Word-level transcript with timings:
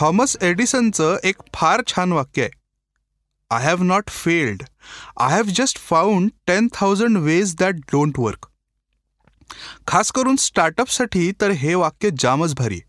Thomas 0.00 0.36
एडिसनचं 0.42 1.16
एक 1.24 1.36
फार 1.54 1.80
छान 1.86 2.12
वाक्य 2.12 2.42
आहे. 2.42 2.50
I 3.50 3.64
have 3.64 3.82
not 3.82 4.08
failed 4.08 4.62
I 5.20 5.34
have 5.34 5.42
just 5.54 5.78
found 5.78 6.30
ten 6.46 6.68
thousand 6.72 7.18
ways 7.18 7.54
that 7.58 7.74
don't 7.92 8.18
work 8.18 8.46
खास 9.86 10.12
करून 10.12 10.36
स्टार्टअपसाठी 10.36 11.32
तर 11.40 11.50
हे 11.50 11.74
वाक्य 11.74 12.10
जामच 12.18 12.54
भारी. 12.54 12.80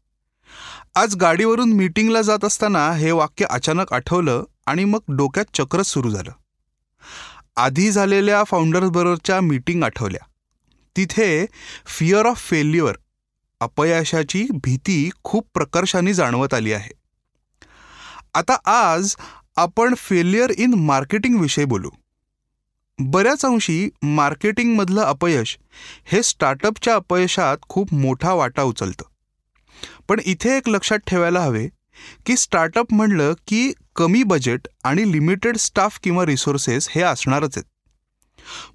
आज 0.96 1.16
गाडीवरून 1.16 1.74
मीटिंगला 1.74 2.22
जात 2.22 2.46
असताना 2.46 2.92
हे 2.92 3.12
वाक्य 3.12 3.46
अचानक 3.46 3.94
आठवलं 3.94 4.44
आणि 4.66 4.86
मग 4.86 5.00
डोक्यात 5.10 5.46
चक्रच 5.54 5.86
सुरू 5.86 6.10
झालं. 6.10 6.32
आधी 7.56 7.92
झालेल्या 7.92 8.44
फाउंडर्सबरोबरच्या 8.44 9.42
मीटिंग 9.42 9.84
आठवल्या. 9.84 10.26
तिथे 10.96 11.46
फिअर 11.86 12.26
ऑफ 12.26 12.38
फेल्युअर 12.38 12.94
अपयशाची 13.60 14.48
भीती 14.54 15.10
खूप 15.24 15.50
प्रकर्षाने 15.54 16.14
जाणवत 16.14 16.54
आली 16.54 16.74
आहे. 16.74 16.99
आता 18.34 18.56
आज 18.66 19.16
आपण 19.56 19.94
फेलियर 19.98 20.52
इन 20.52 20.74
मार्केटिंग 20.74 21.40
विषयी 21.40 21.66
बोलू. 21.66 21.90
बऱ्याच 23.00 23.46
अंशी 23.46 23.90
मार्केटिंगमधलं 24.02 25.02
अपयश 25.02 25.58
हे 26.06 26.24
स्टार्टअपच्या 26.24 26.96
अपयशात 26.96 27.58
खूप 27.70 27.94
मोठा 27.94 28.34
वाटा 28.34 28.64
उचलतं. 28.64 29.04
पण 30.08 30.20
इथे 30.26 30.58
एक 30.58 30.70
लक्षात 30.70 30.98
ठेवायला 30.98 31.40
हवे 31.40 31.70
की 32.26 32.38
स्टार्टअप 32.38 32.94
म्हणलं 32.94 33.34
की 33.48 33.74
कमी 33.96 34.24
बजेट 34.24 34.68
आणि 34.84 35.12
लिमिटेड 35.12 35.58
स्टाफ 35.58 36.00
किंवा 36.04 36.26
रिसोर्सेस 36.26 36.88
हे 36.92 37.02
असणारच 37.02 37.58
आहेत. 37.58 37.70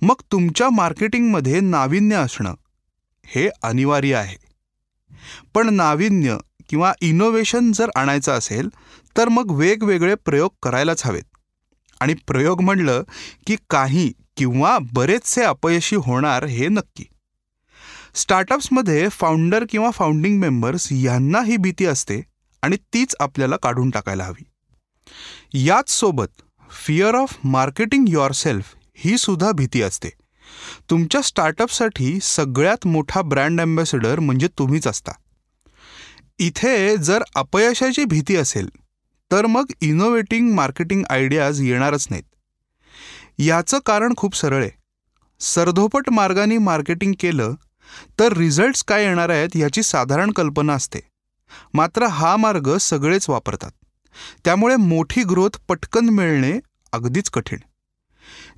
मग 0.05 0.15
तुमच्या 0.33 0.71
मार्केटिंगमध्ये 0.71 1.61
नाविन्य 1.61 2.17
असणं 2.17 2.55
हे 3.25 3.49
अनिवार्य 3.63 4.15
आहे. 4.15 4.37
पण 5.55 5.75
नाविन्य 5.75 6.37
किंवा 6.69 6.93
इनोव्हेशन 7.01 7.73
जर 7.73 7.91
आणायचं 7.97 8.33
असेल 8.33 8.69
तर 9.17 9.29
मग 9.29 9.51
वेगवेगळे 9.51 10.15
प्रयोग 10.15 10.51
करायलाच 10.63 11.07
हवेत. 11.07 11.23
आणि 12.01 12.15
प्रयोग 12.15 12.61
म्हणलं 12.61 13.03
की 13.47 13.57
काही 13.71 14.13
किंवा 14.37 14.79
बरेचसे 14.93 15.43
अपयशी 15.43 15.97
होणार 15.97 16.45
हे 16.45 16.69
नक्की. 16.69 17.05
स्टार्टअप्समध्ये 18.15 19.09
फाउंडर 19.09 19.65
किंवा 19.71 19.91
फाउंडिंग 19.91 20.41
मेंबर्स 20.41 20.89
यांना 20.93 21.43
ही 21.43 21.57
भीती 21.57 21.87
असते 21.87 22.21
आणि 22.63 22.77
तीच 22.77 23.17
आपल्याला 23.21 23.57
काढून 23.57 23.91
टाकायला 23.91 24.25
हवी. 24.25 24.45
याच 25.65 25.91
सोबत 25.91 26.43
fear 26.87 27.15
of 27.15 27.39
marketing 27.45 28.05
your 28.09 28.33
self 28.33 28.65
ही 28.97 29.19
सुद्धा 29.19 29.53
भीती 29.53 29.83
असते. 29.83 30.09
तुमच्या 30.91 31.21
स्टार्टअपसाठी 31.21 32.19
सगळ्यात 32.23 32.87
मोठा 32.87 33.23
ब्रँड 33.23 33.61
अँबॅसेडर 33.61 34.21
म्हणजे 34.21 34.49
तुम्हीच 34.59 34.87
असता. 34.87 35.13
इथे 36.39 36.97
जर 36.97 37.23
अपयशाची 37.35 38.05
भीती 38.05 38.37
असेल 38.37 38.69
तर 39.33 39.47
मग 39.47 39.65
इनोव्हेटिंग 39.81 40.55
मार्केटिंग 40.55 41.03
आयडियाज 41.11 41.61
येणारच 41.61 42.07
नाहीत. 42.11 42.25
याचं 43.39 43.79
कारण 43.87 44.13
खूप 44.17 44.37
सरळ 44.37 44.63
आहे. 44.63 44.71
सरधोपट 45.41 46.11
मार्गाने 46.11 46.59
मार्केटिंग 46.59 47.13
केलं 47.21 47.55
तर 48.19 48.33
रिझल्ट्स 48.33 48.85
काय 48.85 49.05
येणार 49.05 49.29
आहेत 49.29 49.49
याची 49.55 49.83
साधारण 49.83 50.31
कल्पना 50.31 50.73
असते. 50.73 50.99
मात्र 51.75 52.07
हा 52.07 52.37
मार्ग 52.37 52.77
सगळेच 52.77 53.31
वापरतात. 53.31 53.71
त्यामुळे 54.45 54.77
मोठी 54.77 55.23
ग्रोथ 55.23 55.59
पटकन 55.69 56.05
मिळणे 56.05 56.61
अगदीच 56.93 57.31
कठीण. 57.31 57.59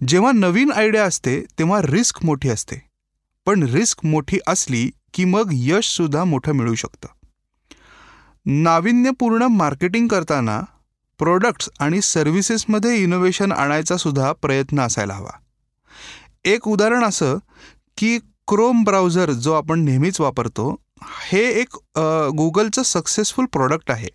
जेव्हा 0.09 0.33
नवीन 0.33 0.73
आयडिया 0.73 1.05
असते 1.05 1.41
तेव्हा 1.41 1.81
रिस्क 1.83 2.25
मोठी 2.25 2.49
असते. 2.49 2.77
पण 3.47 3.63
रिस्क 3.63 4.07
मोठी 4.07 4.39
असली 4.47 4.91
की 5.15 5.25
मग 5.25 5.51
यशसुद्धा 5.53 6.25
मोठं 6.25 6.53
मिळू 6.53 6.75
शकतं. 6.75 7.09
नाविन्यपूर्ण 8.47 9.43
मार्केटिंग 9.43 10.07
करताना 10.09 10.61
प्रोडक्ट्स 11.21 11.69
आणि 11.81 12.01
सर्व्हिसेसमध्ये 12.01 12.97
इनोव्हेशन 12.97 13.53
आणायचा 13.53 13.97
सुद्धा 13.97 14.33
प्रयत्न 14.33 14.81
असायला 14.81 15.15
हवा. 15.15 15.31
एक 16.45 16.69
उदाहरण 16.69 17.05
असं 17.05 17.39
की 17.99 18.19
क्रोम 18.49 18.85
ब्राउझर 18.85 19.31
जो 19.33 19.53
आपण 19.53 19.85
नेहमीच 19.85 20.21
वापरतो 20.21 20.71
हे 21.31 21.43
एक 21.61 21.77
गुगलचं 22.37 22.83
सक्सेसफुल 22.83 23.47
प्रॉडक्ट 23.53 23.91
आहे. 23.91 24.09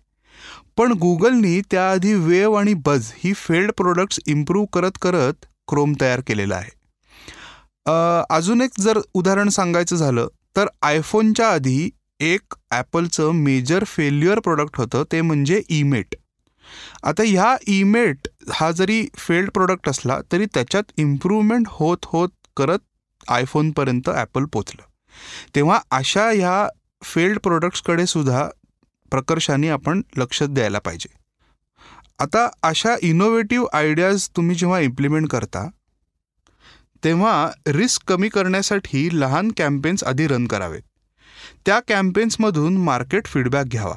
पण 0.76 0.92
गुगलनी 0.92 1.60
त्याआधी 1.70 2.14
वेव 2.14 2.54
आणि 2.54 2.74
बज 2.74 3.12
ही 3.16 3.32
फेल्ड 3.32 3.72
प्रोडक्ट्स 3.76 4.20
इम्प्रूव्ह 4.26 4.66
करत 4.72 4.98
करत 5.02 5.46
क्रोम 5.68 5.92
तयार 6.00 6.20
केलेलं 6.26 6.54
आहे. 6.54 6.70
अजून 8.30 8.60
एक 8.60 8.80
जर 8.80 9.00
उदाहरण 9.14 9.48
सांगायचं 9.48 9.96
झालं 9.96 10.28
तर 10.56 10.66
आयफोनच्या 10.82 11.48
आधी 11.48 11.90
एक 12.20 12.54
ॲपलचं 12.70 13.30
मेजर 13.34 13.84
फेल्युअर 13.84 14.40
प्रोडक्ट 14.40 14.76
होतं 14.76 15.04
ते 15.12 15.20
म्हणजे 15.20 15.60
ईमेट 15.70 16.14
आता 17.02 17.22
ह्या 17.26 17.54
ईमेट 17.68 18.28
हा 18.52 18.70
जरी 18.70 19.04
फेल्ड 19.18 19.50
प्रोडक्ट 19.50 19.88
असला 19.88 20.18
तरी 20.32 20.46
त्याच्यात 20.54 20.92
इम्प्रूव्हमेंट 20.96 21.66
होत 21.68 22.06
होत 22.06 22.28
करत 22.56 22.78
आयफोनपर्यंत 23.28 24.08
ॲपल 24.08 24.44
पोचलं. 24.44 24.82
तेव्हा 25.54 25.78
अशा 25.90 26.28
ह्या 26.30 26.66
फेल्ड 27.02 27.38
प्रोडक्ट्सकडे 27.38 28.06
सुद्धा 28.06 28.46
प्रकर्षाने 29.12 29.68
आपण 29.68 30.00
लक्ष 30.16 30.42
द्यायला 30.42 30.78
पाहिजे. 30.78 31.14
आता 32.20 32.48
अशा 32.62 32.94
इनोव्हेटिव्ह 33.02 33.76
आयडियाज 33.76 34.28
तुम्ही 34.36 34.56
जेव्हा 34.56 34.78
इम्प्लिमेंट 34.80 35.28
करता 35.28 35.68
तेव्हा 37.02 37.34
रिस्क 37.68 38.08
कमी 38.08 38.28
करण्यासाठी 38.28 39.08
लहान 39.20 39.50
कॅम्पेन्स 39.56 40.04
आधी 40.04 40.26
रन 40.26 40.46
करावेत. 40.46 40.82
त्या 41.66 41.80
कॅम्पेन्समधून 41.80 42.76
मार्केट 42.76 43.26
फीडबॅक 43.26 43.64
घ्यावा. 43.64 43.94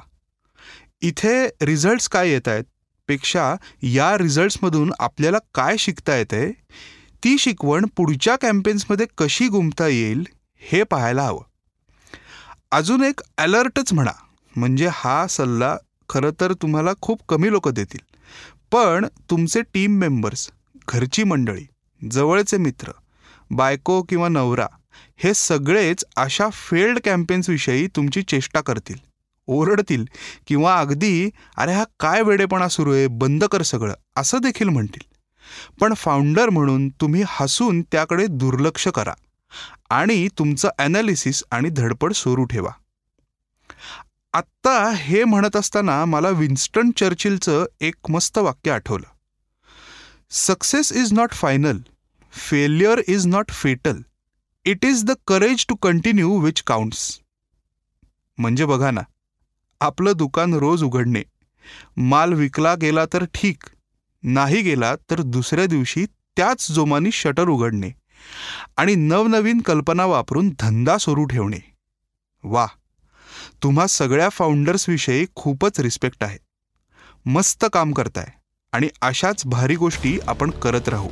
इथे 1.01 1.49
रिझल्ट्स 1.61 2.09
काय 2.09 2.29
येत 2.29 2.47
आहेत? 2.47 2.63
पेक्षा 3.07 3.55
या 3.81 4.17
रिझल्ट्समधून 4.17 4.93
आपल्याला 4.99 5.37
काय 5.53 5.77
शिकता 5.77 6.15
येते? 6.15 6.51
ती 7.23 7.37
शिकवण 7.37 7.85
पुढच्या 7.97 8.35
कॅम्पेन्समध्ये 8.35 9.05
कशी 9.17 9.47
गुंपता 9.47 9.87
येईल 9.87 10.27
हे 10.55 10.83
पाहायला 10.83 11.23
हवं. 11.23 11.43
अजून 12.71 13.03
एक 13.03 13.21
अलर्टच 13.37 13.93
म्हणा. 13.93 14.11
म्हणजे 14.55 14.87
हा 14.91 15.27
सल्ला 15.27 15.77
खरं 16.09 16.31
तर 16.39 16.53
तुम्हाला 16.53 16.91
खूप 17.01 17.21
कमी 17.29 17.51
लोक 17.51 17.69
देतील. 17.69 17.99
पण 18.71 19.05
तुमचे 19.29 19.61
टीम 19.61 19.91
मेंबर्स 19.91 20.49
घरची 20.87 21.23
मंडळी 21.23 21.67
जवळचे 22.11 22.57
मित्र 22.57 22.91
बायको 23.51 24.01
किंवा 24.01 24.27
नवरा 24.27 24.67
हे 25.17 25.33
सगळेच 25.33 26.05
अशा 26.15 26.49
फेल्ड 26.49 26.99
कॅम्पेन्सविषयी 26.99 27.87
तुमची 27.87 28.21
चेष्टा 28.21 28.61
करतील 28.61 28.97
ओरडतील 29.47 30.05
किंवा 30.47 30.79
अगदी 30.79 31.29
अरे 31.57 31.73
हा 31.73 31.83
काय 31.99 32.21
वेडेपणा 32.21 32.67
सुरू 32.67 32.93
आहे 32.93 33.07
बंद 33.07 33.43
कर 33.43 33.61
सगळं 33.61 33.93
असं 34.15 34.41
देखील 34.41 34.69
म्हणतील. 34.69 35.03
पण 35.79 35.93
फाउंडर 35.93 36.49
म्हणून 36.49 36.87
तुम्ही 36.89 37.23
हसून 37.27 37.81
त्याकडे 37.81 38.25
दुर्लक्ष 38.27 38.87
करा 38.87 39.13
आणि 39.89 40.27
तुमचं 40.39 40.69
ॲनालिसिस 40.77 41.43
आणि 41.51 41.69
धडपड 41.69 42.13
सुरू 42.13 42.43
ठेवा. 42.43 42.71
आत्ता 44.33 44.89
हे 44.89 45.23
म्हणत 45.23 45.55
असताना 45.55 46.03
मला 46.05 46.29
विन्स्टन 46.29 46.91
चर्चिलचं 46.97 47.65
एक 47.81 48.09
मस्त 48.09 48.37
वाक्य 48.37 48.71
आठवलं. 48.71 49.07
Success 50.31 50.91
is 50.91 51.13
not 51.13 51.31
final 51.31 51.79
failure 52.33 53.01
is 53.07 53.27
not 53.27 53.51
fatal 53.51 54.01
it 54.65 54.85
is 54.85 55.03
the 55.05 55.11
courage 55.27 55.65
to 55.69 55.75
continue 55.75 56.37
which 56.37 56.61
counts 56.61 57.19
म्हणजे 58.37 58.65
बघा 58.65 58.91
ना 58.91 59.01
आपलं 59.81 60.13
दुकान 60.15 60.53
रोज 60.53 60.83
उघडणे. 60.83 61.21
माल 61.97 62.33
विकला 62.33 62.75
गेला 62.75 63.05
तर 63.13 63.25
ठीक 63.33 63.63
नाही 64.23 64.61
गेला 64.61 64.95
तर 64.95 65.21
दुसऱ्या 65.21 65.65
दिवशी 65.65 66.05
त्याच 66.37 66.71
जोमानी 66.71 67.11
शटर 67.11 67.47
उघडणे. 67.47 67.89
आणि 68.77 68.95
नवनवीन 68.95 69.61
कल्पना 69.61 70.05
वापरून 70.05 70.49
धंदा 70.59 70.97
सुरू 70.97 71.25
ठेवणे. 71.25 71.59
वा 72.43 72.65
तुम्हा 73.63 73.87
सगळ्या 73.87 74.29
फाउंडर्सविषयी 74.29 75.25
खूपच 75.35 75.79
रिस्पेक्ट 75.79 76.23
आहे. 76.23 76.37
मस्त 77.25 77.65
काम 77.73 77.91
करताय 77.91 78.31
आणि 78.73 78.89
अशाच 79.01 79.45
भारी 79.45 79.75
गोष्टी 79.75 80.17
आपण 80.27 80.49
करत 80.49 80.89
राहू. 80.89 81.09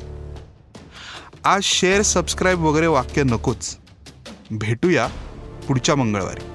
आज 1.45 1.61
शेअर 1.63 2.01
सबस्क्राईब 2.01 2.59
वगैरे 2.59 2.87
वाक्य 2.87 3.23
नकोच. 3.23 3.77
भेटूया 4.51 5.07
पुढच्या 5.67 5.95
मंगळवारी. 5.95 6.52